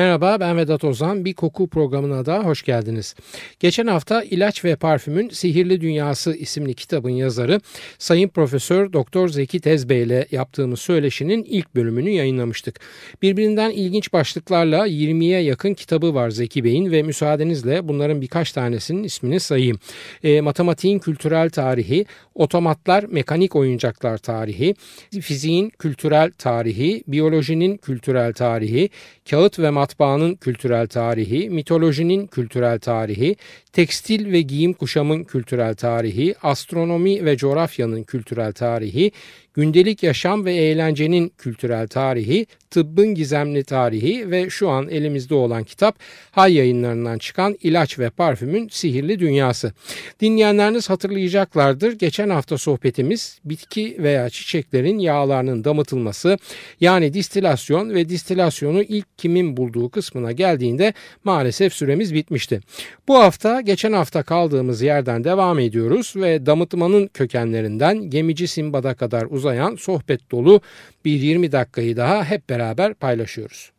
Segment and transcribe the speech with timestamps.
[0.00, 1.24] Merhaba ben Vedat Ozan.
[1.24, 3.14] Bir koku programına da hoş geldiniz.
[3.58, 7.60] Geçen hafta İlaç ve Parfümün Sihirli Dünyası isimli kitabın yazarı
[7.98, 12.80] Sayın Profesör Doktor Zeki Tezbey ile yaptığımız söyleşinin ilk bölümünü yayınlamıştık.
[13.22, 19.40] Birbirinden ilginç başlıklarla 20'ye yakın kitabı var Zeki Bey'in ve müsaadenizle bunların birkaç tanesinin ismini
[19.40, 19.78] sayayım.
[20.24, 24.74] E, matematiğin kültürel tarihi, otomatlar mekanik oyuncaklar tarihi,
[25.20, 28.90] fiziğin kültürel tarihi, biyolojinin kültürel tarihi,
[29.30, 33.36] kağıt ve matbaanın kültürel tarihi, mitolojinin kültürel tarihi,
[33.72, 39.12] tekstil ve giyim kuşamın kültürel tarihi, astronomi ve coğrafyanın kültürel tarihi,
[39.54, 45.98] gündelik yaşam ve eğlencenin kültürel tarihi, tıbbın gizemli tarihi ve şu an elimizde olan kitap
[46.30, 49.72] Hay yayınlarından çıkan İlaç ve Parfümün Sihirli Dünyası.
[50.20, 51.92] Dinleyenleriniz hatırlayacaklardır.
[51.92, 56.38] Geçen hafta sohbetimiz bitki veya çiçeklerin yağlarının damıtılması
[56.80, 62.60] yani distilasyon ve distilasyonu ilk kimin bulduğu kısmına geldiğinde maalesef süremiz bitmişti.
[63.08, 69.74] Bu hafta geçen hafta kaldığımız yerden devam ediyoruz ve damıtmanın kökenlerinden gemici Simbad'a kadar uzayan
[69.74, 70.60] sohbet dolu
[71.04, 73.72] bir 20 dakikayı daha hep beraber paylaşıyoruz.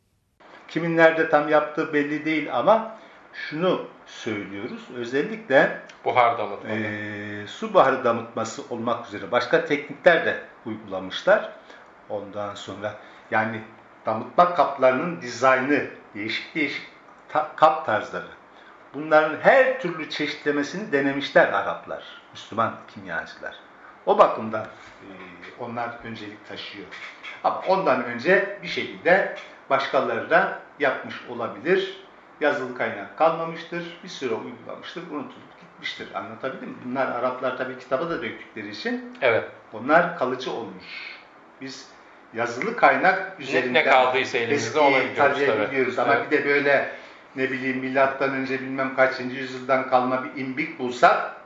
[0.67, 2.97] Kimin nerede tam yaptığı belli değil ama
[3.33, 4.81] şunu söylüyoruz.
[4.95, 6.69] Özellikle buhar damıtma.
[6.69, 11.51] E, su buharı damıtması olmak üzere başka teknikler de uygulamışlar.
[12.09, 12.95] Ondan sonra
[13.31, 13.61] yani
[14.05, 16.87] damıtma kaplarının dizaynı değişik değişik
[17.29, 18.27] ta kap tarzları.
[18.93, 23.55] Bunların her türlü çeşitlemesini denemişler Araplar, Müslüman kimyacılar.
[24.05, 25.07] O bakımdan e,
[25.59, 26.85] onlar öncelik taşıyor.
[27.43, 29.35] Ama ondan önce bir şekilde
[29.69, 31.97] başkaları da yapmış olabilir.
[32.41, 33.99] Yazılı kaynak kalmamıştır.
[34.03, 35.01] Bir süre uygulamıştır.
[35.01, 36.07] Unutulup gitmiştir.
[36.13, 36.75] Anlatabildim mi?
[36.85, 39.43] Bunlar Araplar tabii kitaba da döktükleri için evet.
[39.73, 41.17] onlar kalıcı olmuş.
[41.61, 41.87] Biz
[42.33, 44.99] yazılı kaynak üzerinden ne kaldıysa elimizde ona
[45.65, 45.99] gidiyoruz.
[45.99, 46.31] Ama evet.
[46.31, 46.91] bir de böyle
[47.35, 51.40] ne bileyim milattan önce bilmem kaçıncı yüzyıldan kalma bir imbik bulsak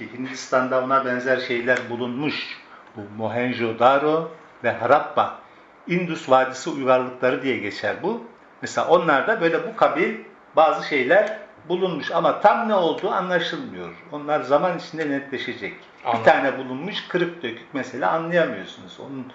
[0.00, 2.60] ki Hindistan'da ona benzer şeyler bulunmuş.
[2.96, 4.28] Bu Mohenjo-Daro
[4.64, 5.38] ve Harappa
[5.86, 8.24] Indus Vadisi uygarlıkları diye geçer bu.
[8.62, 10.14] Mesela onlarda böyle bu kabil
[10.56, 11.38] bazı şeyler
[11.68, 13.94] bulunmuş ama tam ne olduğu anlaşılmıyor.
[14.12, 15.74] Onlar zaman içinde netleşecek.
[16.04, 16.20] Anladım.
[16.20, 19.00] Bir tane bulunmuş kırık dökük mesela anlayamıyorsunuz.
[19.00, 19.32] Onun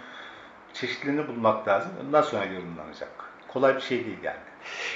[0.74, 1.92] çeşitliliğini bulmak lazım.
[2.08, 3.10] Ondan sonra yorumlanacak.
[3.48, 4.38] Kolay bir şey değil yani.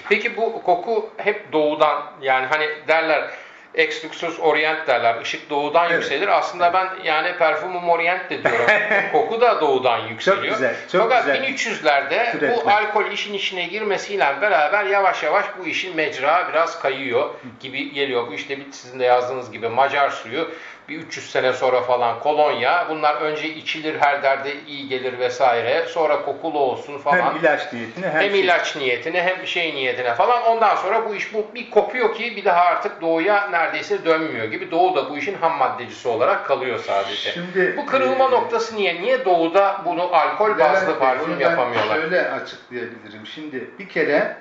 [0.10, 3.32] Peki bu koku hep doğudan yani hani derler
[3.76, 5.22] ex luxus orient derler.
[5.22, 5.96] Işık doğudan evet.
[5.96, 6.28] yükselir.
[6.28, 6.76] Aslında evet.
[6.76, 8.66] ben yani parfümüm orient de diyorum.
[9.12, 10.44] Koku da doğudan yükseliyor.
[10.44, 10.76] Çok güzel.
[10.92, 11.44] Çok Fakat güzel.
[11.44, 12.66] 1300'lerde Türetme.
[12.66, 18.28] bu alkol işin içine girmesiyle beraber yavaş yavaş bu işin mecra biraz kayıyor gibi geliyor.
[18.28, 20.52] Bu işte sizin de yazdığınız gibi Macar suyu
[20.90, 22.88] bir 300 sene sonra falan kolonya.
[22.90, 25.86] Bunlar önce içilir her derde iyi gelir vesaire.
[25.88, 27.22] Sonra kokulu olsun falan.
[27.22, 28.42] Hem ilaç niyetine hem, hem şey.
[28.42, 30.44] ilaç niyetine hem şey niyetine falan.
[30.44, 34.72] Ondan sonra bu iş bu bir kopuyor ki bir daha artık doğuya neredeyse dönmüyor gibi.
[34.72, 37.32] Doğu da bu işin ham maddecisi olarak kalıyor sadece.
[37.32, 39.02] Şimdi, bu kırılma e, noktası niye?
[39.02, 41.96] Niye doğuda bunu alkol bazlı parfüm yapamıyorlar?
[41.96, 43.26] Şöyle açıklayabilirim.
[43.36, 44.38] Şimdi bir kere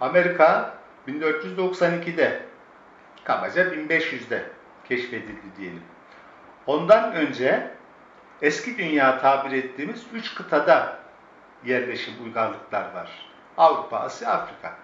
[0.00, 0.74] Amerika
[1.08, 2.40] 1492'de
[3.24, 4.55] kabaca 1500'de
[4.88, 5.82] keşfedildi diyelim.
[6.66, 7.70] Ondan önce
[8.42, 10.98] eski dünya tabir ettiğimiz üç kıtada
[11.64, 13.28] yerleşim uygarlıklar var.
[13.56, 14.74] Avrupa, Asya, Afrika.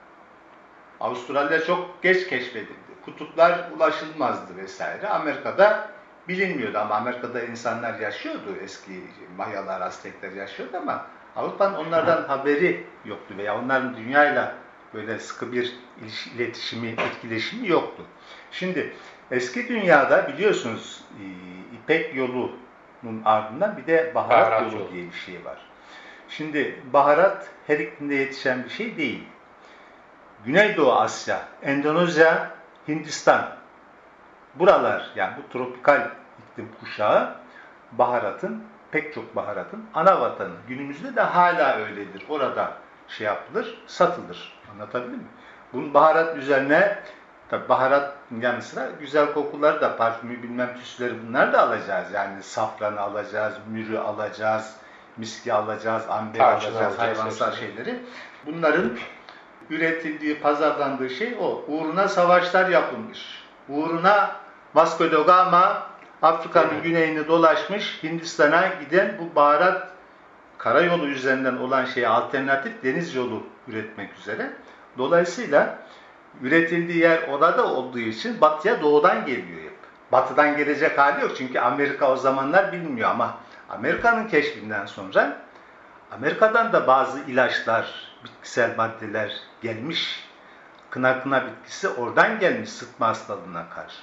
[1.01, 2.73] Avustralya çok geç keşfedildi.
[3.05, 5.09] Kutuplar ulaşılmazdı vesaire.
[5.09, 5.89] Amerika'da
[6.29, 8.57] bilinmiyordu ama Amerika'da insanlar yaşıyordu.
[8.63, 9.03] Eski
[9.37, 14.55] Mayalar, Aztekler yaşıyordu ama Avrupa'nın onlardan haberi yoktu veya onların dünyayla
[14.95, 15.77] böyle sıkı bir
[16.35, 18.03] iletişimi, etkileşimi yoktu.
[18.51, 18.95] Şimdi
[19.33, 21.25] Eski dünyada biliyorsunuz e,
[21.77, 25.59] İpek yolunun ardından bir de baharat, baharat yolu, yolu diye bir şey var.
[26.29, 29.25] Şimdi baharat her iklimde yetişen bir şey değil.
[30.45, 32.51] Güneydoğu Asya, Endonezya,
[32.89, 33.49] Hindistan
[34.55, 36.11] buralar yani bu tropikal
[36.53, 37.35] iklim kuşağı
[37.93, 40.55] baharatın pek çok baharatın ana vatanı.
[40.69, 42.25] Günümüzde de hala öyledir.
[42.29, 42.73] Orada
[43.09, 44.61] şey yapılır, satılır.
[44.73, 45.25] Anlatabildim mi?
[45.73, 46.99] Bunun baharat üzerine
[47.53, 52.13] Tabi baharat yanı sıra güzel kokuları da parfümü bilmem tüsleri bunlar da alacağız.
[52.13, 54.75] Yani safranı alacağız, mürü alacağız,
[55.17, 57.99] miski alacağız, amber Tarçın alacağız, hayvansal şeyleri.
[58.47, 58.99] Bunların
[59.71, 61.65] üretildiği, pazarlandığı şey o.
[61.69, 63.45] Uğruna savaşlar yapılmış.
[63.69, 64.37] Uğruna
[64.75, 65.87] Vasco da Gama
[66.23, 69.89] Afrika'nın güneyini dolaşmış Hindistan'a giden bu baharat
[70.59, 74.51] karayolu üzerinden olan şeye alternatif deniz yolu üretmek üzere.
[74.99, 75.79] Dolayısıyla
[76.43, 79.73] üretildiği yer orada olduğu için batıya doğudan geliyor hep.
[80.13, 83.35] Batıdan gelecek hali yok çünkü Amerika o zamanlar bilmiyor ama
[83.71, 85.37] Amerika'nın keşfinden sonra
[86.13, 89.33] Amerika'dan da bazı ilaçlar, bitkisel maddeler
[89.63, 90.29] gelmiş.
[90.91, 94.03] Kına kına bitkisi oradan gelmiş sıtma hastalığına karşı.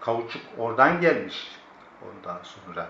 [0.00, 1.52] Kauçuk oradan gelmiş
[2.02, 2.86] ondan sonra.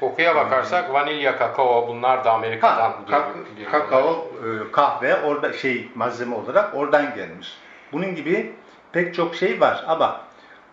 [0.00, 4.28] Kokuya bakarsak vanilya, kakao bunlar da Amerika'dan Ha, kak- kakao,
[4.68, 7.58] e, kahve orada şey malzeme olarak oradan gelmiş.
[7.92, 8.52] Bunun gibi
[8.92, 10.20] pek çok şey var ama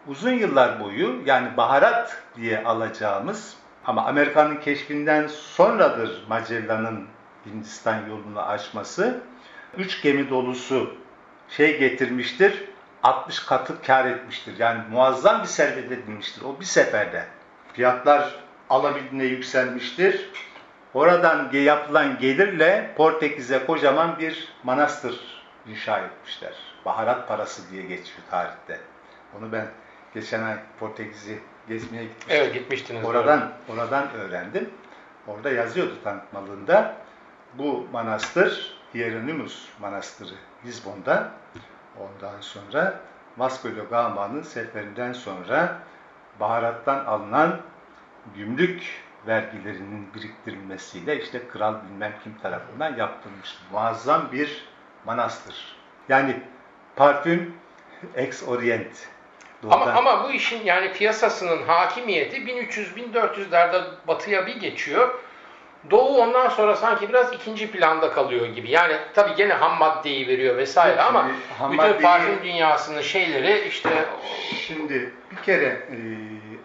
[0.08, 7.08] uzun yıllar boyu yani baharat diye alacağımız ama Amerika'nın keşfinden sonradır Magellan'ın
[7.46, 9.22] Hindistan yolunu açması.
[9.78, 10.96] Üç gemi dolusu
[11.50, 12.64] şey getirmiştir.
[13.04, 14.60] 60 katı kar etmiştir.
[14.60, 16.42] Yani muazzam bir servet edinmiştir.
[16.42, 17.26] O bir seferde.
[17.74, 18.36] Fiyatlar
[18.70, 20.30] alabildiğine yükselmiştir.
[20.94, 25.20] Oradan yapılan gelirle Portekiz'e kocaman bir manastır
[25.68, 26.54] inşa etmişler.
[26.88, 28.80] Baharat parası diye geçiyor tarihte.
[29.38, 29.68] Onu ben
[30.14, 32.36] geçen ay Portekiz'i gezmeye gitmiştim.
[32.36, 33.06] Evet gitmiştiniz.
[33.06, 34.70] Oradan oradan öğrendim.
[35.28, 36.96] Orada yazıyordu tanıtmalığında.
[37.54, 40.34] Bu manastır Hieronymus Manastırı
[40.66, 41.32] Lizbon'da.
[42.00, 43.00] Ondan sonra
[43.38, 45.78] Vasco da Gama'nın seferinden sonra
[46.40, 47.60] baharattan alınan
[48.36, 54.68] gümrük vergilerinin biriktirilmesiyle işte kral bilmem kim tarafından yaptırılmış muazzam bir
[55.06, 55.78] manastır.
[56.10, 56.42] Yani
[56.98, 57.54] parfüm
[58.16, 58.88] ex orient.
[59.64, 65.20] Ama, Doğudan- ama bu işin yani piyasasının hakimiyeti 1300-1400'lerde batıya bir geçiyor.
[65.92, 68.70] Doğu ondan sonra sanki biraz ikinci planda kalıyor gibi.
[68.72, 73.02] Yani tabii gene ham maddeyi veriyor vesaire Yok, ama şimdi ham bütün maddeyi- parfüm dünyasının
[73.02, 73.90] şeyleri işte
[74.68, 75.98] Şimdi bir kere e,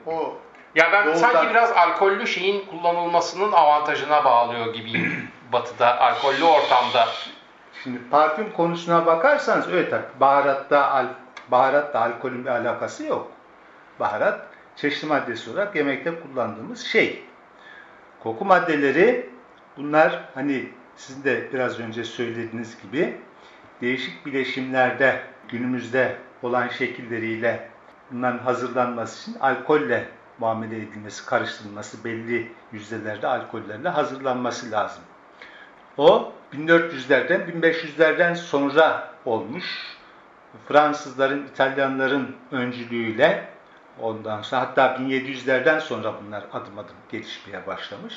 [0.06, 0.37] o
[0.75, 7.08] ya ben Doğudan- sanki biraz alkollü şeyin kullanılmasının avantajına bağlıyor gibiyim batıda alkollü ortamda.
[7.83, 11.07] Şimdi parfüm konusuna bakarsanız evet tabii baharatta al,
[11.51, 13.31] baharatla alkolün bir alakası yok.
[14.01, 14.47] Baharat
[14.77, 17.25] çeşitli maddesi olarak yemekte kullandığımız şey.
[18.23, 19.31] Koku maddeleri
[19.77, 23.21] bunlar hani sizin de biraz önce söylediğiniz gibi
[23.81, 27.69] değişik bileşimlerde günümüzde olan şekilleriyle
[28.11, 30.09] bunların hazırlanması için alkolle
[30.39, 35.03] muamele edilmesi, karıştırılması, belli yüzdelerde alkollerle hazırlanması lazım.
[35.97, 39.65] O 1400'lerden 1500'lerden sonra olmuş.
[40.69, 43.49] Fransızların, İtalyanların öncülüğüyle
[44.01, 48.15] ondan sonra hatta 1700'lerden sonra bunlar adım adım gelişmeye başlamış.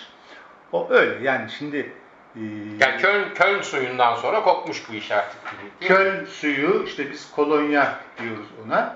[0.72, 1.94] O öyle yani şimdi
[2.36, 2.42] e,
[2.80, 5.44] Yani Köln, Köln suyundan sonra kopmuş bu iş artık.
[5.44, 5.88] mi?
[5.88, 8.96] Köln suyu işte biz kolonya diyoruz ona.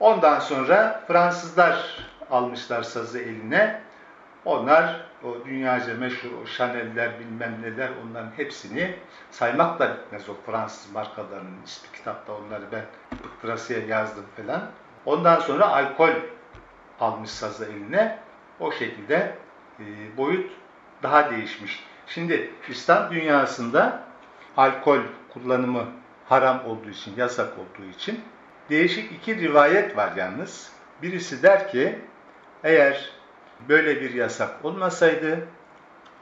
[0.00, 1.96] Ondan sonra Fransızlar
[2.30, 3.82] almışlar sazı eline.
[4.44, 8.94] Onlar o dünyaca meşhur o Chanel'ler bilmem neler onların hepsini
[9.30, 12.84] saymakla bitmez o Fransız markalarının ismi kitapta onları ben
[13.22, 14.62] pıktırasıya yazdım falan.
[15.06, 16.10] Ondan sonra alkol
[17.00, 18.18] almış sazı eline.
[18.60, 19.34] O şekilde
[19.80, 20.50] e, boyut
[21.02, 21.84] daha değişmiş.
[22.06, 24.02] Şimdi İslam dünyasında
[24.56, 25.00] alkol
[25.32, 25.86] kullanımı
[26.28, 28.20] haram olduğu için, yasak olduğu için
[28.70, 30.72] değişik iki rivayet var yalnız.
[31.02, 31.98] Birisi der ki
[32.64, 33.19] eğer
[33.68, 35.38] böyle bir yasak olmasaydı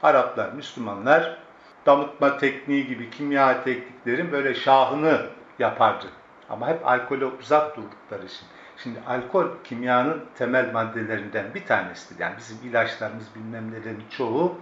[0.03, 1.37] Araplar, Müslümanlar
[1.85, 5.21] damıtma tekniği gibi kimya tekniklerin böyle şahını
[5.59, 6.05] yapardı.
[6.49, 8.47] Ama hep alkole uzak durdukları için.
[8.83, 12.19] Şimdi alkol kimyanın temel maddelerinden bir tanesidir.
[12.19, 14.57] Yani bizim ilaçlarımız bilmem nelerin çoğu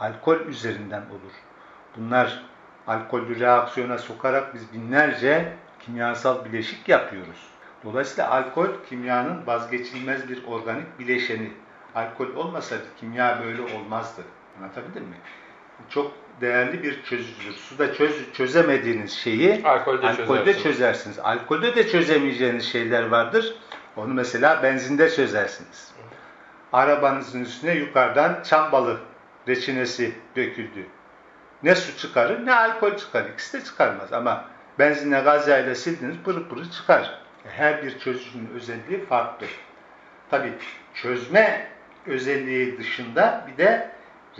[0.00, 1.32] alkol üzerinden olur.
[1.96, 2.42] Bunlar
[2.86, 7.46] alkollü reaksiyona sokarak biz binlerce kimyasal bileşik yapıyoruz.
[7.84, 11.50] Dolayısıyla alkol kimyanın vazgeçilmez bir organik bileşeni.
[11.94, 14.22] Alkol olmasaydı kimya böyle olmazdı.
[14.58, 15.16] Anlatabildim mi?
[15.88, 17.52] Çok değerli bir çözücüdür.
[17.52, 20.62] Suda çöz, çözemediğiniz şeyi Alkolde alkolde çözersiniz.
[20.62, 21.18] çözersiniz.
[21.18, 23.54] Alkolde de çözemeyeceğiniz şeyler vardır.
[23.96, 25.92] Onu mesela benzinde çözersiniz.
[26.72, 29.00] Arabanızın üstüne yukarıdan çam balı
[29.48, 30.86] reçinesi döküldü.
[31.62, 33.30] Ne su çıkarır ne alkol çıkarır.
[33.30, 34.44] İkisi de çıkarmaz ama
[34.78, 37.18] benzinle gazayla sildiniz pırı pırı çıkar.
[37.48, 39.46] Her bir çözücünün özelliği farklı.
[40.30, 40.52] Tabi
[40.94, 41.71] çözme
[42.06, 43.90] özelliği dışında bir de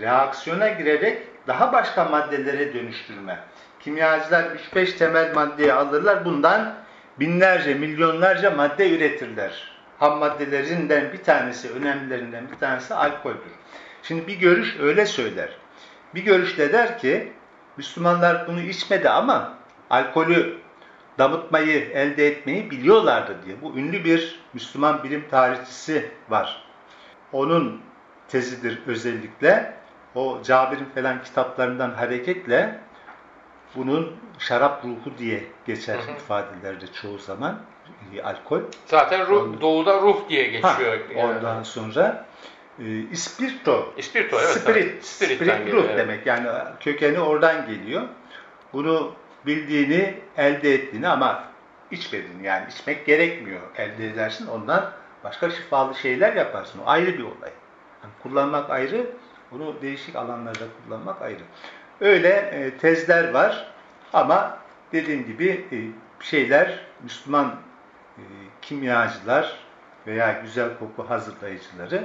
[0.01, 3.39] reaksiyona girerek daha başka maddelere dönüştürme.
[3.81, 6.25] Kimyacılar 3-5 temel maddeyi alırlar.
[6.25, 6.75] Bundan
[7.21, 9.73] binlerce, milyonlarca madde üretirler.
[9.99, 13.53] Ham maddelerinden bir tanesi, önemlilerinden bir tanesi alkoldür.
[14.03, 15.49] Şimdi bir görüş öyle söyler.
[16.15, 17.33] Bir görüş de der ki
[17.77, 19.55] Müslümanlar bunu içmedi ama
[19.91, 20.59] alkolü
[21.19, 23.63] damıtmayı, elde etmeyi biliyorlardı diye.
[23.63, 26.65] Bu ünlü bir Müslüman bilim tarihçisi var.
[27.33, 27.81] Onun
[28.29, 29.75] tezidir özellikle.
[30.15, 32.79] O Cabir'in falan kitaplarından hareketle
[33.77, 36.17] bunun şarap ruhu diye geçer Hı hı.
[36.17, 37.59] ifadelerde çoğu zaman
[38.17, 38.61] e, alkol.
[38.87, 40.99] Zaten ruh, Ondan- doğuda ruh diye Ha, geçiyor.
[41.17, 41.37] yani.
[41.39, 42.27] ondan sonra
[42.79, 44.49] e, ispirto, İspirto evet.
[44.51, 45.99] spirit, spirit geliyor, ruh evet.
[45.99, 46.49] demek yani
[46.81, 48.03] kökeni oradan geliyor.
[48.73, 49.13] Bunu
[49.47, 51.45] bildiğini, elde ettiğini ama
[51.91, 53.61] içmediğini yani içmek gerekmiyor.
[53.77, 54.91] Elde edersin ondan
[55.25, 56.79] başka şifalı şeyler yaparsın.
[56.79, 57.51] O ayrı bir olay.
[58.03, 59.07] Yani kullanmak ayrı,
[59.51, 61.43] bunu değişik alanlarda kullanmak ayrı.
[62.01, 63.73] Öyle e, tezler var
[64.13, 64.59] ama
[64.93, 65.77] dediğim gibi e,
[66.25, 67.47] şeyler Müslüman
[68.19, 68.23] e,
[68.63, 69.57] kimyacılar
[70.07, 72.05] veya güzel koku hazırlayıcıları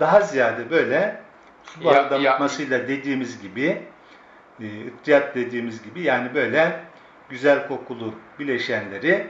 [0.00, 1.20] daha ziyade böyle
[1.64, 3.82] su damıtmasıyla dediğimiz gibi
[4.60, 4.64] e,
[5.06, 6.80] dediğimiz gibi yani böyle
[7.28, 9.26] güzel kokulu bileşenleri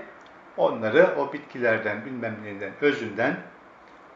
[0.56, 3.36] onları o bitkilerden bilmem neyden özünden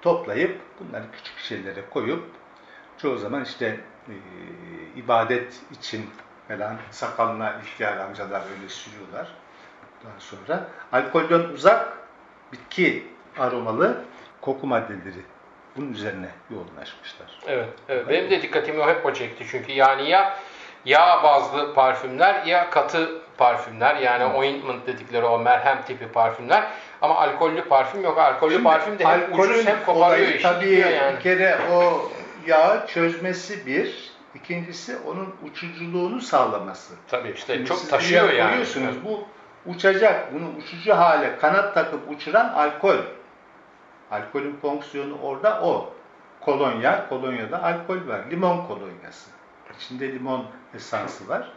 [0.02, 2.24] toplayıp bunları küçük şişelere koyup
[2.98, 4.14] çoğu zaman işte e,
[4.96, 6.10] ibadet için
[6.48, 9.28] falan sakalına ihtiyar amcalar öyle sürüyorlar.
[10.04, 11.98] Daha sonra alkolden uzak
[12.52, 13.06] bitki
[13.38, 14.04] aromalı
[14.40, 15.22] koku maddeleri
[15.76, 17.38] bunun üzerine yoğunlaşmışlar.
[17.46, 18.08] Evet, evet.
[18.08, 20.38] Benim de dikkatimi hep o çekti çünkü yani ya
[20.88, 26.64] yağ bazlı parfümler ya katı parfümler yani ointment dedikleri o merhem tipi parfümler
[27.02, 28.18] ama alkollü parfüm yok.
[28.18, 31.16] Alkollü Şimdi parfüm de hem ucuz hem koparıyor işi Tabii yani.
[31.16, 32.10] bir kere o
[32.46, 36.94] yağı çözmesi bir, ikincisi onun uçuculuğunu sağlaması.
[37.08, 38.48] Tabii işte Şimdi çok taşıyor yani.
[38.48, 39.24] koyuyorsunuz, Bu
[39.66, 42.96] uçacak, bunu uçucu hale kanat takıp uçuran alkol.
[44.10, 45.92] Alkolün fonksiyonu orada o.
[46.40, 48.20] Kolonya, kolonyada alkol var.
[48.30, 49.30] Limon kolonyası.
[49.78, 50.44] İçinde limon
[50.74, 51.52] esansı var.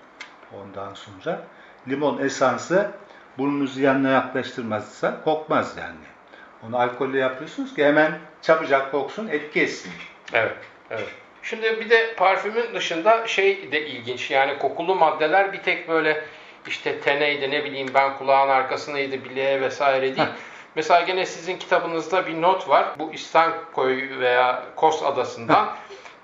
[0.61, 1.41] Ondan sonra
[1.87, 2.91] limon esansı
[3.37, 5.95] burnunuzu yanına yaklaştırmazsa kokmaz yani.
[6.67, 9.91] Onu alkolle yapıyorsunuz ki hemen çabucak koksun, etki etsin.
[10.33, 10.57] Evet,
[10.89, 11.07] evet.
[11.43, 14.31] Şimdi bir de parfümün dışında şey de ilginç.
[14.31, 16.25] Yani kokulu maddeler bir tek böyle
[16.67, 20.27] işte teneydi ne bileyim ben kulağın arkasındaydı bileğe vesaire değil.
[20.75, 22.85] Mesela gene sizin kitabınızda bir not var.
[22.99, 25.67] Bu İstankoy veya Kos adasından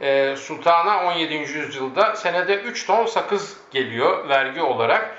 [0.01, 1.33] e, Sultan'a 17.
[1.33, 5.17] yüzyılda senede 3 ton sakız geliyor vergi olarak.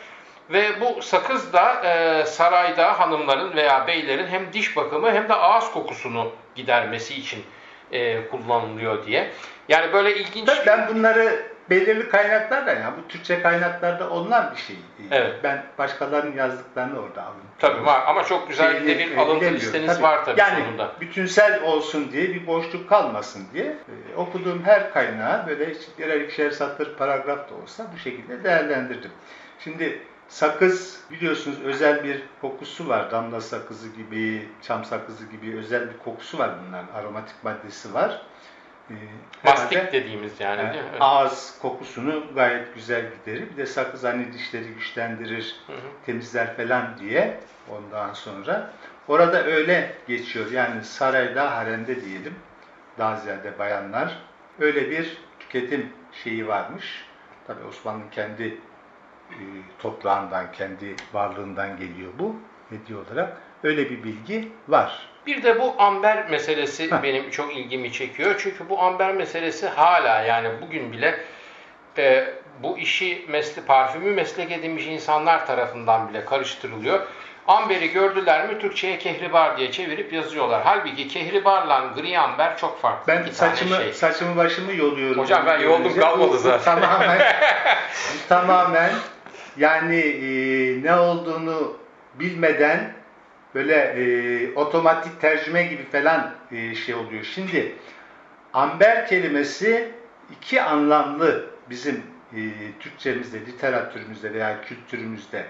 [0.50, 5.72] Ve bu sakız da e, sarayda hanımların veya beylerin hem diş bakımı hem de ağız
[5.72, 7.44] kokusunu gidermesi için
[7.92, 9.30] e, kullanılıyor diye.
[9.68, 10.46] Yani böyle ilginç...
[10.46, 14.76] Tabii ben bunları belirli kaynaklardan ya bu Türkçe kaynaklarda olan bir şey.
[15.10, 15.34] Evet.
[15.42, 17.40] Ben başkalarının yazdıklarını orada aldım.
[17.58, 20.92] Tabii var ama çok güzel bir Şeyini, alıntı listeniz var tabii yani, sonunda.
[21.00, 26.96] bütünsel olsun diye bir boşluk kalmasın diye e, okuduğum her kaynağı böyle birer ikişer satır
[26.96, 29.10] paragraf da olsa bu şekilde değerlendirdim.
[29.58, 33.10] Şimdi sakız biliyorsunuz özel bir kokusu var.
[33.10, 36.88] Damla sakızı gibi, çam sakızı gibi özel bir kokusu var bunların.
[36.94, 38.22] Aromatik maddesi var.
[38.90, 38.94] E,
[39.44, 40.90] Mastik dediğimiz yani yani değil mi?
[41.00, 43.50] ağız kokusunu gayet güzel giderir.
[43.50, 45.76] Bir de sakız hani dişleri güçlendirir, Hı hı.
[46.06, 47.40] temizler falan diye
[47.70, 48.70] ondan sonra.
[49.08, 50.50] Orada öyle geçiyor.
[50.50, 52.34] Yani sarayda, haremde diyelim.
[52.98, 54.18] Daha ziyade bayanlar.
[54.60, 55.92] Öyle bir tüketim
[56.24, 57.04] şeyi varmış.
[57.46, 58.44] Tabi Osmanlı'nın kendi
[59.30, 59.38] e,
[59.78, 62.36] toprağından, kendi varlığından geliyor bu
[62.70, 63.36] hediye olarak.
[63.64, 65.08] Öyle bir bilgi var.
[65.26, 67.02] Bir de bu amber meselesi Heh.
[67.02, 68.34] benim çok ilgimi çekiyor.
[68.38, 71.20] Çünkü bu amber meselesi hala yani bugün bile
[71.98, 77.00] e, bu işi mesle, parfümü meslek edinmiş insanlar tarafından bile karıştırılıyor.
[77.46, 80.62] Amberi gördüler mi Türkçe'ye kehribar diye çevirip yazıyorlar.
[80.64, 83.12] Halbuki kehribarla gri amber çok farklı.
[83.12, 83.92] Ben iki saçımı şey.
[83.92, 85.22] saçımı başımı yoluyorum.
[85.22, 86.80] Hocam ben yoldum, kalmadı zaten.
[86.80, 87.20] Tamamen
[88.28, 88.90] tamamen
[89.56, 90.28] yani e,
[90.82, 91.76] ne olduğunu
[92.20, 92.92] bilmeden
[93.54, 97.24] böyle e, otomatik tercüme gibi falan e, şey oluyor.
[97.24, 97.74] Şimdi
[98.52, 99.92] amber kelimesi
[100.36, 102.40] iki anlamlı bizim e,
[102.80, 105.44] Türkçemizde, literatürümüzde veya kültürümüzde.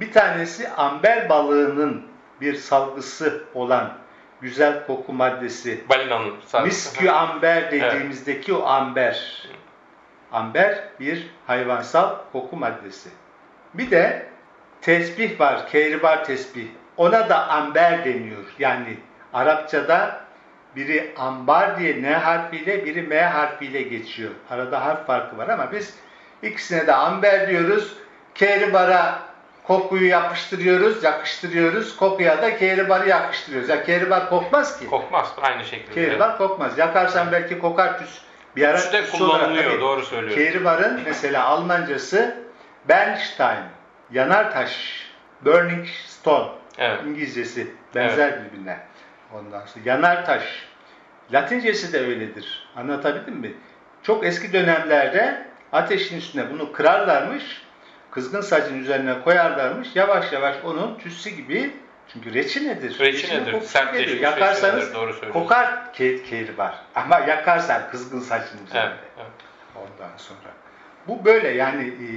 [0.00, 2.06] Bir tanesi amber balığının
[2.40, 3.98] bir salgısı olan
[4.40, 6.66] güzel koku maddesi Balinanın sadece.
[6.66, 9.46] Miskü amber dediğimizdeki o amber.
[10.32, 13.08] Amber bir hayvansal koku maddesi.
[13.74, 14.31] Bir de
[14.82, 16.66] tesbih var, kehribar tesbih.
[16.96, 18.44] Ona da amber deniyor.
[18.58, 18.96] Yani
[19.34, 20.20] Arapçada
[20.76, 24.30] biri ambar diye N harfiyle, biri M harfiyle geçiyor.
[24.50, 25.94] Arada harf farkı var ama biz
[26.42, 27.92] ikisine de amber diyoruz.
[28.34, 29.18] Kehribara
[29.64, 31.96] kokuyu yapıştırıyoruz, yakıştırıyoruz.
[31.96, 33.68] Kokuya da kehribarı yakıştırıyoruz.
[33.68, 34.86] Ya kehribar kokmaz ki.
[34.86, 35.94] Kokmaz aynı şekilde.
[35.94, 36.78] Kehribar kokmaz.
[36.78, 38.18] Yakarsan belki kokar tüs.
[38.56, 39.80] Bir ara Tüs de olarak kullanılıyor, tabii.
[39.80, 40.44] doğru söylüyorsun.
[40.44, 42.36] Kehribarın mesela Almancası
[42.88, 43.58] Bernstein,
[44.12, 45.02] yanar taş,
[45.44, 46.48] burning stone.
[46.78, 47.00] Evet.
[47.06, 48.78] İngilizcesi benzer birbirine.
[49.32, 50.42] Ondan sonra yanar taş,
[51.32, 52.68] Latincesi de öyledir.
[52.76, 53.54] Anlatabildim mi?
[54.02, 57.62] Çok eski dönemlerde ateşin üstüne bunu kırarlarmış.
[58.10, 59.88] Kızgın sacın üzerine koyarlarmış.
[59.94, 61.76] Yavaş yavaş onun tütsü gibi
[62.12, 62.98] çünkü reçinedir.
[62.98, 64.20] Reçinedir, sertleşmiş.
[64.20, 66.74] Yakarsanız reçinedir, doğru kokar ke keyri var.
[66.94, 68.78] Ama yakarsan kızgın sacın üzerinde.
[68.78, 69.30] Evet, evet.
[69.76, 70.61] Ondan sonra.
[71.08, 72.08] Bu böyle yani e,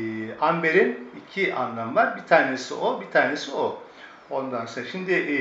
[0.42, 2.18] amberin iki anlamı var.
[2.18, 3.82] Bir tanesi o, bir tanesi o.
[4.30, 5.38] Ondan sonra şimdi e,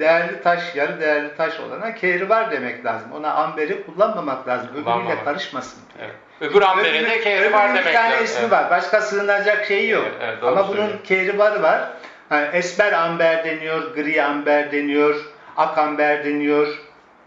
[0.00, 3.12] değerli taş, yarı değerli taş olana kehri var demek lazım.
[3.12, 4.68] Ona amberi kullanmamak lazım.
[4.72, 5.80] Öbürüyle karışmasın.
[6.00, 6.14] Evet.
[6.40, 8.24] Öbür amberin de kehri var demek bir tane lazım.
[8.24, 8.52] ismi Evet.
[8.52, 8.70] var.
[8.70, 10.04] Başka sığınacak şeyi yok.
[10.06, 11.90] Evet, evet, Ama bunun kehri varı var.
[12.30, 15.24] Yani esmer amber deniyor, gri amber deniyor,
[15.56, 16.78] ak amber deniyor.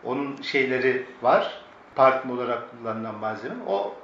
[0.04, 1.62] Onun şeyleri var.
[1.96, 3.56] Parfüm olarak kullanılan malzeme.
[3.68, 3.96] O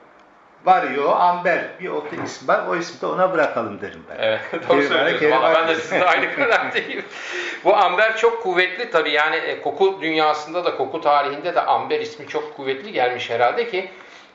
[0.66, 2.62] varıyor, amber bir o isim var.
[2.70, 4.16] O ismi de ona bırakalım derim ben.
[4.20, 5.44] Evet, doğru söylüyorsun.
[5.56, 7.06] ben de sizinle aynı kanaatteyim.
[7.64, 12.28] Bu amber çok kuvvetli tabii yani e, koku dünyasında da koku tarihinde de amber ismi
[12.28, 13.90] çok kuvvetli gelmiş herhalde ki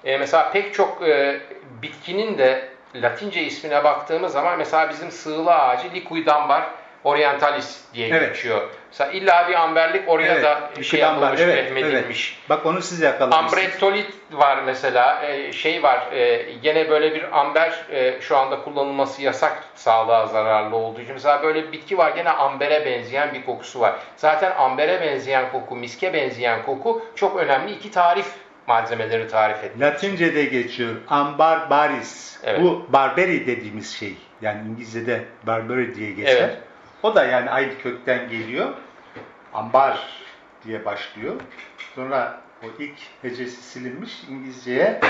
[0.04, 1.40] e, mesela pek çok e,
[1.82, 6.62] bitkinin de Latince ismine baktığımız zaman mesela bizim sığla ağacı Liquidambar
[7.04, 8.28] orientalis diye Evet.
[8.34, 8.68] geçiyor.
[8.92, 12.38] Mesela illa bir amberlik oraya Evet, da bir şey yapılmış, Evet, vehmedilmiş.
[12.38, 12.50] evet.
[12.50, 13.52] Bak onu siz yakalamışsınız.
[13.52, 19.22] Ambrettolit var mesela, e, şey var, e, gene böyle bir amber e, şu anda kullanılması
[19.22, 21.12] yasak sağlığa zararlı olduğu için.
[21.14, 23.94] Mesela böyle bir bitki var, gene ambere benzeyen bir kokusu var.
[24.16, 28.26] Zaten ambere benzeyen koku, miske benzeyen koku çok önemli iki tarif
[28.66, 29.90] malzemeleri tarif ediyor.
[29.92, 30.94] Latince'de geçiyor.
[31.08, 32.38] Ambar baris.
[32.44, 32.60] Evet.
[32.62, 34.14] Bu barberi dediğimiz şey.
[34.42, 36.36] Yani İngilizce'de barbary diye geçer.
[36.36, 36.56] Evet.
[37.02, 38.68] O da yani aynı kökten geliyor.
[39.54, 40.08] Ambar
[40.64, 41.34] diye başlıyor.
[41.94, 45.00] Sonra o ilk hecesi silinmiş İngilizceye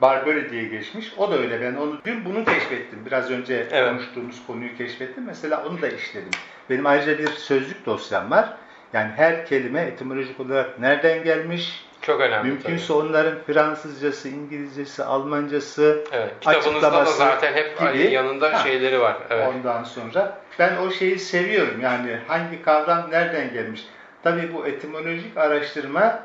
[0.00, 1.12] Barbary diye geçmiş.
[1.16, 1.60] O da öyle.
[1.60, 3.06] Ben onu dün bunu keşfettim.
[3.06, 3.90] Biraz önce Evet.
[3.90, 5.24] konuştuğumuz konuyu keşfettim.
[5.24, 6.30] Mesela onu da işledim.
[6.70, 8.56] Benim ayrıca bir sözlük dosyam var.
[8.92, 16.20] Yani her kelime etimolojik olarak nereden gelmiş, Çok önemli Mümkünse onların Fransızcası, İngilizcesi, Almancası, tabii.
[16.22, 18.10] Evet, kitabınızda da zaten hep gibi.
[18.12, 18.58] yanında Ha.
[18.58, 19.16] şeyleri var.
[19.30, 19.48] Evet.
[19.48, 21.80] Ondan sonra ben o şeyi seviyorum.
[21.80, 23.84] Yani hangi kavram nereden gelmiş?
[24.22, 26.18] Tabii bu etimolojik araştırma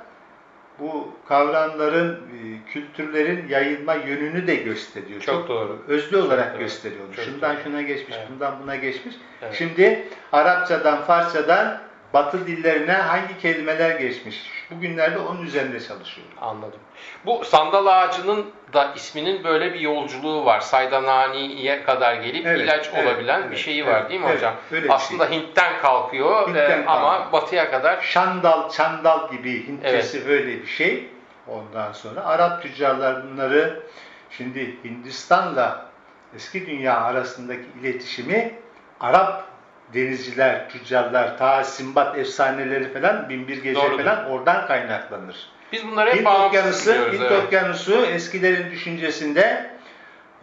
[0.80, 5.22] bu kavramların, e, kültürlerin yayılma yönünü de gösteriyor.
[5.22, 5.82] Çok doğru.
[5.88, 7.02] Özlü olarak Evet, gösteriyor.
[7.16, 7.64] çok Şundan doğru.
[7.64, 8.28] şuna geçmiş, Evet.
[8.32, 9.16] bundan buna geçmiş.
[9.42, 9.54] Evet.
[9.54, 11.78] Şimdi Arapçadan, Farsçadan
[12.14, 14.52] Batı dillerine hangi kelimeler geçmiş?
[14.72, 16.34] Bugünlerde onun üzerinde çalışıyorum.
[16.42, 16.80] Anladım.
[17.26, 20.60] Bu sandal ağacının da isminin böyle bir yolculuğu var.
[20.60, 24.38] Saydanani'ye kadar gelip Evet, ilaç evet, olabilen evet, bir şeyi var evet, değil mi evet,
[24.38, 24.54] hocam?
[24.72, 24.96] öyle şey.
[24.96, 27.32] Aslında Hint'ten kalkıyor Hint'ten e, ama kalkıyor.
[27.32, 31.10] batıya kadar Şandal, çandal gibi Hintçesi öyle bir şey.
[31.48, 33.84] Ondan sonra Arap tüccarlar bunları
[34.30, 35.86] şimdi Hindistan'la
[36.36, 38.56] eski dünya arasındaki iletişimi
[39.00, 39.44] Arap
[39.94, 44.04] denizciler, tüccarlar, ta Simbat efsaneleri falan, Binbir Gece Doğrudur.
[44.04, 45.50] falan oradan kaynaklanır.
[45.72, 46.94] biz bunları hep Hint Okyanusu.
[46.94, 47.46] Hint evet.
[47.46, 49.72] Okyanusu eskilerin düşüncesinde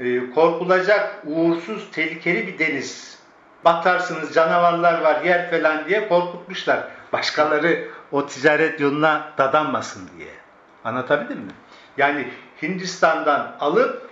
[0.00, 3.18] e, korkulacak uğursuz, tehlikeli bir deniz.
[3.64, 6.88] Batarsınız, canavarlar var, yer falan diye korkutmuşlar.
[7.12, 10.28] Başkaları o ticaret yoluna dadanmasın diye.
[10.84, 11.52] Anlatabildim mi?
[11.96, 12.28] Yani
[12.62, 14.10] Hindistan'dan alıp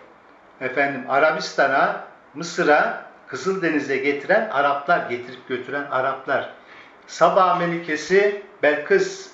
[0.60, 6.50] efendim Arabistan'a, Mısır'a, Kızıldeniz'e getiren Araplar, getirip götüren Araplar.
[7.06, 9.30] Sabah Melikesi Belkıs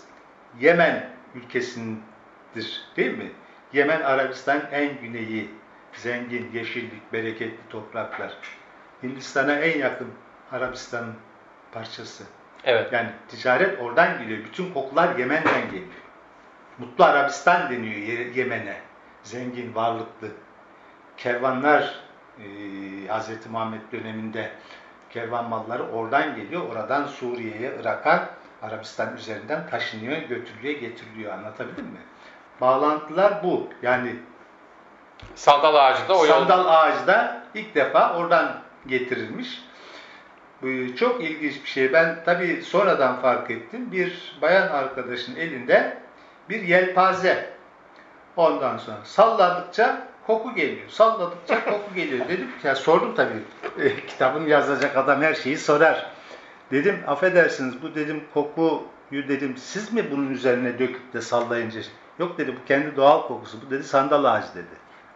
[0.61, 3.32] Yemen ülkesindir değil mi?
[3.72, 5.50] Yemen Arabistan en güneyi,
[5.92, 8.32] zengin, yeşillik, bereketli topraklar.
[9.02, 10.09] Hindistan'a en yakın
[10.52, 11.14] Arabistan'ın
[11.72, 12.24] parçası.
[12.64, 12.92] Evet.
[12.92, 14.44] Yani ticaret oradan geliyor.
[14.44, 15.87] Bütün kokular Yemen'den geliyor.
[16.78, 18.76] Mutlu Arabistan deniyor Ye- Yemen'e.
[19.22, 20.28] Zengin, varlıklı.
[21.16, 22.06] Kervanlar
[22.38, 22.44] e,
[23.09, 23.46] Hz.
[23.51, 24.51] Muhammed döneminde
[25.11, 26.62] kervan malları oradan geliyor.
[26.70, 28.29] Oradan Suriye'ye, Irak'a,
[28.62, 31.33] Arabistan üzerinden taşınıyor, götürülüyor, getiriliyor.
[31.33, 32.01] Anlatabildim mi?
[32.61, 33.68] Bağlantılar bu.
[33.83, 34.16] Yani
[35.35, 36.33] Sandal ağacı da o yol.
[36.33, 38.53] Sandal ağacı da ilk defa oradan
[38.87, 39.62] getirilmiş.
[40.62, 41.92] Bu çok ilginç bir şey.
[41.92, 43.92] Ben tabii sonradan fark ettim.
[43.92, 45.99] Bir bayan arkadaşın elinde
[46.49, 47.57] bir yelpaze.
[48.37, 50.89] Ondan sonra salladıkça koku geliyor.
[50.89, 52.29] Salladıkça koku geliyor.
[52.29, 53.43] Dedim ki, ya sordum tabii.
[53.81, 56.07] E, kitabını yazacak adam her şeyi sorar.
[56.71, 61.81] Dedim affedersiniz bu dedim kokuyu dedim siz mi bunun üzerine döküp de sallayınca
[62.19, 64.67] yok dedi bu kendi doğal kokusu bu dedi sandal ağacı dedi.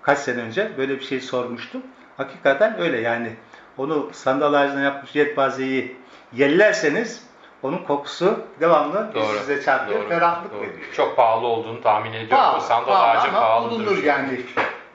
[0.02, 1.82] Kaç sene önce böyle bir şey sormuştum.
[2.16, 3.32] Hakikaten öyle yani
[3.78, 5.96] onu sandal ağacından yapmış yelpazeyi
[6.32, 7.24] yellerseniz
[7.62, 9.38] onun kokusu devamlı Doğru.
[9.38, 10.60] size çarpıyor, doğru, ferahlık doğru.
[10.60, 10.88] veriyor.
[10.92, 12.36] Çok pahalı olduğunu tahmin ediyorum.
[12.36, 13.70] Pahalı, Sandal pahalı ağacı ama pahalıdır.
[13.86, 14.40] bulunur yani.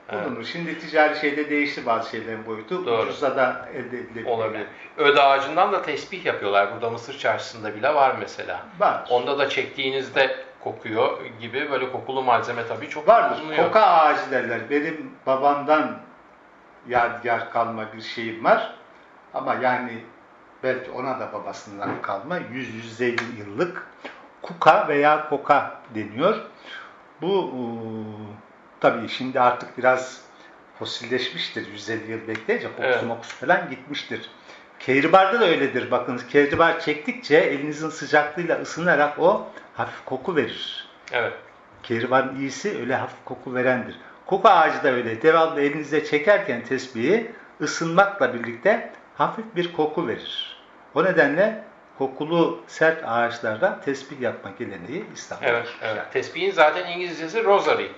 [0.08, 0.26] Evet.
[0.26, 0.44] Bulunur.
[0.44, 2.86] Şimdi ticari şeyde değişti bazı şeylerin boyutu.
[2.86, 3.02] Doğru.
[3.02, 4.26] Ucuza da elde edilebilir.
[4.26, 4.66] Olabilir.
[4.96, 6.74] Öde ağacından da tesbih yapıyorlar.
[6.74, 8.60] Burada Mısır çarşısında bile var mesela.
[8.78, 9.06] Var.
[9.10, 13.40] Onda da çektiğinizde kokuyor gibi böyle kokulu malzeme tabii çok Vardır.
[13.40, 13.64] bulunuyor.
[13.64, 14.70] Koka ağacı derler.
[14.70, 15.98] Benim babamdan
[16.88, 18.74] yadigar kalma bir şeyim var.
[19.34, 19.98] Ama yani
[20.62, 23.86] belki ona da babasından kalma 100-150 yıllık
[24.42, 26.36] kuka veya koka deniyor.
[27.22, 27.60] Bu e,
[28.90, 30.20] tabii şimdi artık biraz
[30.78, 33.02] fosilleşmiştir 150 yıl bekleyince kokusu Evet.
[33.02, 34.30] mokusu falan gitmiştir.
[34.78, 36.26] Kehribarda da öyledir bakınız.
[36.26, 40.88] Kehribar çektikçe elinizin sıcaklığıyla ısınarak o hafif koku verir.
[41.12, 41.32] Evet.
[41.82, 43.96] Kehribarın iyisi öyle hafif koku verendir.
[44.26, 45.22] Koku ağacı da öyle.
[45.22, 50.56] Devamlı elinizde çekerken tesbihi ısınmakla birlikte hafif bir koku verir.
[50.94, 51.64] O nedenle
[51.98, 55.46] kokulu sert ağaçlardan tesbih yapma geleneği İslam'da.
[55.46, 56.12] Evet, evet.
[56.12, 57.88] Tesbihin zaten İngilizcesi rosary.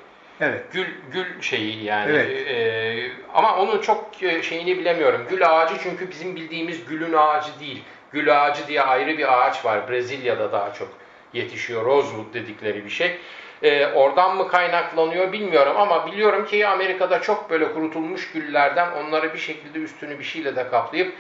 [0.41, 0.63] Evet.
[0.73, 2.11] Gül gül şeyi yani.
[2.11, 2.49] Evet.
[2.49, 5.27] Ee, ama onun çok e, şeyini bilemiyorum.
[5.31, 7.83] Gül ağacı çünkü bizim bildiğimiz gülün ağacı değil.
[8.13, 9.91] Gül ağacı diye ayrı bir ağaç var.
[9.91, 10.89] Brezilya'da daha çok
[11.33, 11.85] yetişiyor.
[11.85, 13.17] Rosewood dedikleri bir şey.
[13.63, 19.39] Ee, oradan mı kaynaklanıyor bilmiyorum ama biliyorum ki Amerika'da çok böyle kurutulmuş güllerden onları bir
[19.39, 21.13] şekilde üstünü bir şeyle de kaplayıp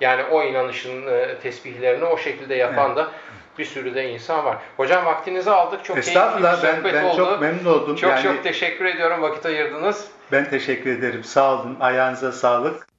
[0.00, 3.10] yani o inanışın e, tesbihlerini o şekilde yapan da
[3.58, 4.58] bir sürü de insan var.
[4.76, 5.84] Hocam vaktinizi aldık.
[5.84, 7.16] Çok Estağfurullah ben, ben oldu.
[7.16, 7.96] çok memnun oldum.
[7.96, 10.08] Çok yani çok teşekkür ediyorum vakit ayırdınız.
[10.32, 11.24] ben teşekkür ederim.
[11.24, 11.76] Sağ olun.
[11.80, 12.91] Ayağınıza sağlık.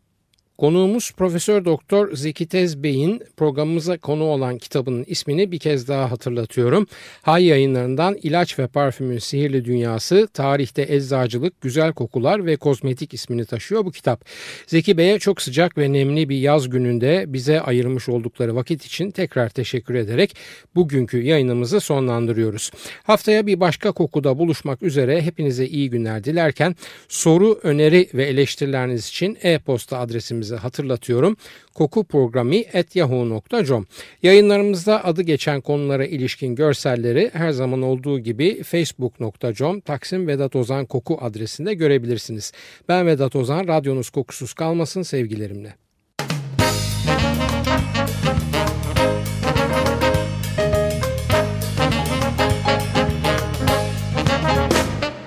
[0.57, 6.87] Konuğumuz Profesör Doktor Zeki Tez Bey'in programımıza konu olan kitabının ismini bir kez daha hatırlatıyorum.
[7.21, 13.85] Hay yayınlarından İlaç ve Parfümün Sihirli Dünyası, tarihte eczacılık, güzel kokular ve kozmetik ismini taşıyor
[13.85, 14.25] bu kitap.
[14.67, 19.49] Zeki Bey'e çok sıcak ve nemli bir yaz gününde bize ayırmış oldukları vakit için tekrar
[19.49, 20.35] teşekkür ederek
[20.75, 22.71] bugünkü yayınımızı sonlandırıyoruz.
[23.03, 26.75] Haftaya bir başka kokuda buluşmak üzere hepinize iyi günler dilerken
[27.07, 29.97] soru, öneri ve eleştirileriniz için e-posta
[30.43, 31.37] adresimizi hatırlatıyorum.
[31.73, 33.85] kokuprogrami.yahoo.com
[34.23, 41.17] Yayınlarımızda adı geçen konulara ilişkin görselleri her zaman olduğu gibi facebook.com Taksim Vedat Ozan Koku
[41.21, 42.51] adresinde görebilirsiniz.
[42.89, 45.75] Ben Vedat Ozan, radyonuz kokusuz kalmasın sevgilerimle.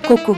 [0.07, 0.37] Koku